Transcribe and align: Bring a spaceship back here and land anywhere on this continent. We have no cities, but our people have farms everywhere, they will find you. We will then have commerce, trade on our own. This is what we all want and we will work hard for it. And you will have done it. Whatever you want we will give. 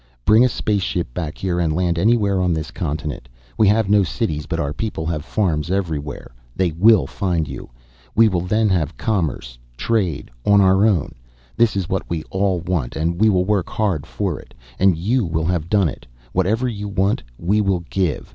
Bring 0.25 0.43
a 0.43 0.49
spaceship 0.49 1.13
back 1.13 1.37
here 1.37 1.59
and 1.59 1.75
land 1.75 1.99
anywhere 1.99 2.41
on 2.41 2.53
this 2.53 2.71
continent. 2.71 3.29
We 3.55 3.67
have 3.67 3.87
no 3.87 4.01
cities, 4.01 4.47
but 4.47 4.59
our 4.59 4.73
people 4.73 5.05
have 5.05 5.23
farms 5.23 5.69
everywhere, 5.69 6.31
they 6.55 6.71
will 6.71 7.05
find 7.05 7.47
you. 7.47 7.69
We 8.15 8.27
will 8.27 8.41
then 8.41 8.67
have 8.69 8.97
commerce, 8.97 9.59
trade 9.77 10.31
on 10.43 10.59
our 10.59 10.87
own. 10.87 11.13
This 11.55 11.75
is 11.75 11.87
what 11.87 12.09
we 12.09 12.23
all 12.31 12.61
want 12.61 12.95
and 12.95 13.21
we 13.21 13.29
will 13.29 13.45
work 13.45 13.69
hard 13.69 14.07
for 14.07 14.39
it. 14.39 14.55
And 14.79 14.97
you 14.97 15.23
will 15.23 15.45
have 15.45 15.69
done 15.69 15.87
it. 15.87 16.07
Whatever 16.31 16.67
you 16.67 16.87
want 16.87 17.21
we 17.37 17.61
will 17.61 17.81
give. 17.91 18.27